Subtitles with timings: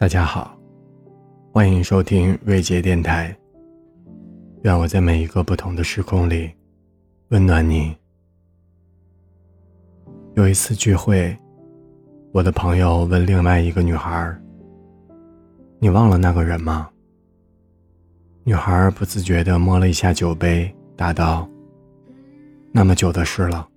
[0.00, 0.56] 大家好，
[1.52, 3.36] 欢迎收听瑞杰电台。
[4.62, 6.52] 愿我在每一个不同的时空里
[7.30, 7.96] 温暖你。
[10.34, 11.36] 有一次聚会，
[12.30, 14.32] 我的朋友问另外一个女孩
[15.80, 16.88] ：“你忘了那个人吗？”
[18.46, 21.48] 女孩不自觉地摸了一下酒杯，答道
[22.70, 23.68] ：“那么久的事了，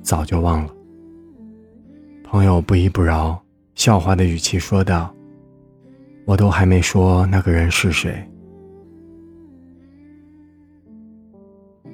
[0.00, 0.74] 早就忘了。”
[2.24, 3.38] 朋友不依不饶，
[3.74, 5.12] 笑话的语气说道。
[6.26, 8.22] 我都还没说那个人是谁。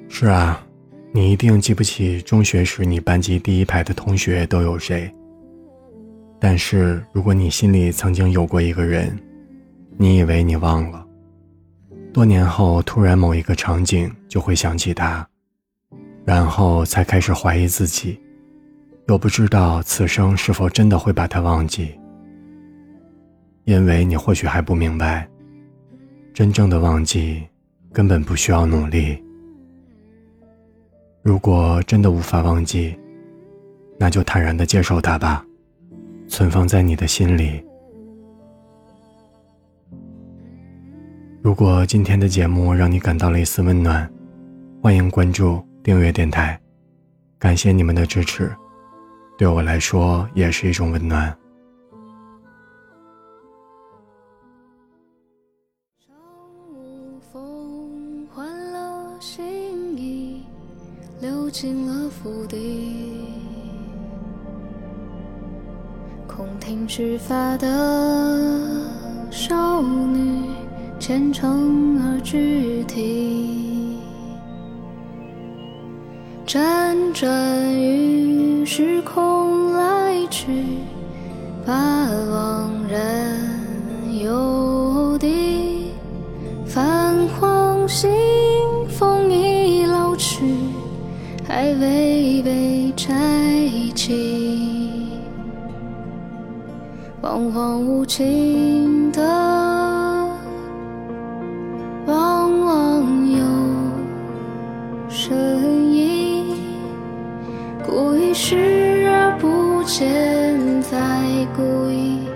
[0.09, 0.61] 是啊，
[1.11, 5.11] 你一定记不起中学时你班级第一排的同学都有谁。
[6.39, 9.17] 但是如果你心里曾经有过一个人，
[9.97, 11.05] 你以为你忘了，
[12.11, 15.25] 多年后突然某一个场景就会想起他，
[16.25, 18.19] 然后才开始怀疑自己，
[19.07, 21.93] 又不知道此生是否真的会把他忘记。
[23.65, 25.27] 因为你或许还不明白，
[26.33, 27.41] 真正的忘记
[27.91, 29.21] 根本不需要努力。
[31.21, 32.97] 如果真的无法忘记，
[33.97, 35.45] 那就坦然的接受它吧，
[36.27, 37.63] 存放在你的心里。
[41.41, 44.09] 如果今天的节目让你感到了一丝温暖，
[44.81, 46.59] 欢迎关注、订阅电台，
[47.39, 48.53] 感谢你们的支持，
[49.37, 51.33] 对我来说也是一种温暖。
[61.53, 62.57] 进了府邸，
[66.27, 67.67] 空庭须发的
[69.29, 70.49] 少女，
[70.99, 73.99] 虔诚而具体，
[76.47, 80.65] 辗转于时空来去，
[81.63, 81.73] 把
[82.31, 85.52] 往人游地，
[91.63, 93.13] 还未被拆
[93.95, 95.07] 起，
[97.21, 99.21] 惶惶无情的，
[102.05, 103.37] 往往有
[105.07, 106.53] 深意。
[107.87, 110.99] 故意视而不见，再
[111.55, 112.27] 故意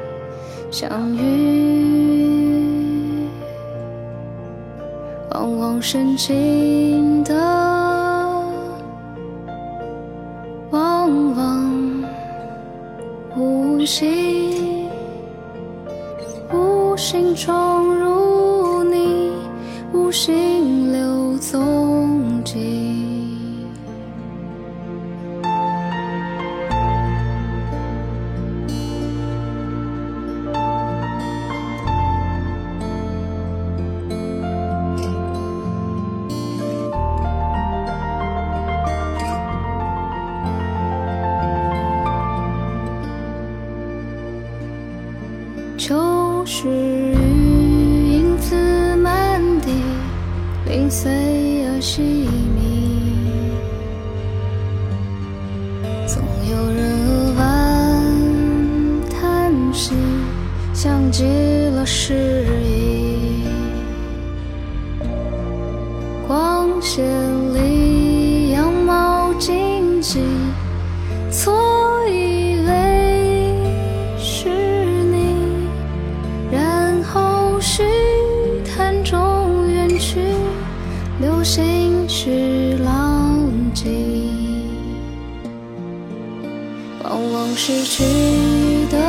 [0.71, 2.47] 相遇，
[5.31, 7.66] 往往深情的。
[13.87, 14.89] 心，
[16.51, 19.31] 无心闯入你，
[19.93, 22.86] 无心留踪迹。
[46.47, 47.13] 秋时雨，
[48.09, 48.55] 影子
[48.95, 49.69] 满地，
[50.65, 51.11] 零碎
[51.67, 53.11] 而细密。
[56.07, 57.41] 总有人扼腕
[59.09, 59.93] 叹息，
[60.73, 61.25] 像极
[61.75, 63.43] 了诗意。
[66.25, 67.03] 光线
[87.17, 88.03] 往往失去
[88.91, 88.99] 的，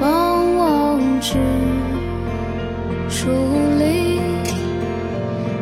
[0.00, 1.34] 往往只
[3.08, 3.28] 疏
[3.78, 4.18] 离。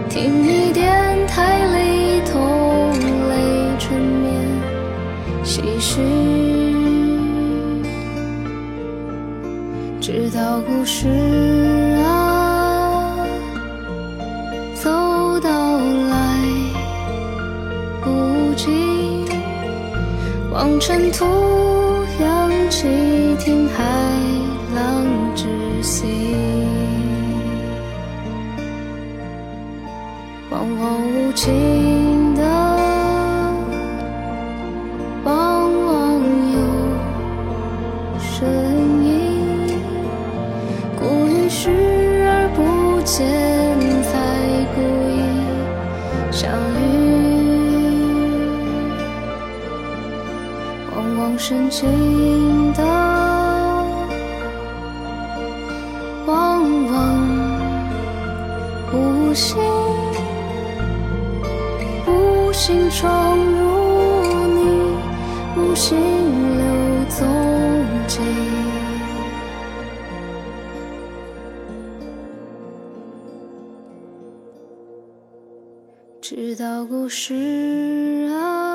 [0.09, 2.91] 听你电台里同
[3.29, 3.35] 类
[3.79, 4.33] 春眠
[5.45, 6.01] 唏嘘，
[10.01, 11.07] 直到故事
[12.03, 12.26] 啊。
[20.57, 21.27] 望尘土，
[22.19, 22.89] 扬起
[23.39, 23.85] 听海
[24.75, 25.05] 浪
[25.35, 25.45] 之
[25.83, 26.07] 息，
[30.49, 32.43] 往往无情的，
[35.25, 36.23] 往往
[36.55, 36.59] 有
[38.19, 38.49] 声
[39.05, 39.79] 音，
[40.99, 41.69] 故意视
[42.31, 43.29] 而不见，
[44.05, 44.81] 才故
[45.11, 45.21] 意
[46.33, 46.51] 相
[46.81, 47.16] 遇。
[51.27, 52.85] 往深情的
[56.25, 57.29] 往往
[58.93, 59.59] 无心
[62.07, 64.97] 无心闯入你
[65.57, 65.99] 无心
[66.59, 66.65] 留
[67.09, 67.27] 踪
[68.07, 68.21] 迹
[76.21, 77.35] 直到故事
[78.33, 78.66] 啊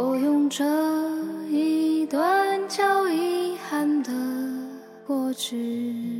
[0.00, 0.64] 我用这
[1.50, 4.12] 一段叫遗憾的
[5.04, 6.17] 过去。